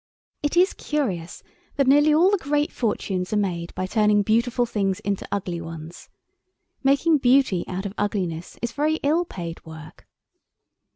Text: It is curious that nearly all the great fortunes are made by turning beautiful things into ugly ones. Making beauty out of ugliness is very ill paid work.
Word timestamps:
It 0.41 0.57
is 0.57 0.73
curious 0.73 1.43
that 1.75 1.85
nearly 1.85 2.11
all 2.11 2.31
the 2.31 2.37
great 2.39 2.71
fortunes 2.71 3.31
are 3.33 3.37
made 3.37 3.71
by 3.75 3.85
turning 3.85 4.23
beautiful 4.23 4.65
things 4.65 4.99
into 5.01 5.27
ugly 5.31 5.61
ones. 5.61 6.09
Making 6.83 7.19
beauty 7.19 7.63
out 7.67 7.85
of 7.85 7.93
ugliness 7.99 8.57
is 8.63 8.71
very 8.71 8.95
ill 9.03 9.25
paid 9.25 9.63
work. 9.63 10.07